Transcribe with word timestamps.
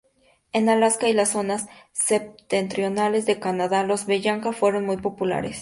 En 0.51 0.67
Alaska 0.67 1.07
y 1.09 1.13
las 1.13 1.29
zonas 1.29 1.67
septentrionales 1.91 3.27
de 3.27 3.39
Canadá, 3.39 3.83
los 3.83 4.07
Bellanca 4.07 4.51
fueron 4.51 4.83
muy 4.87 4.97
populares. 4.97 5.49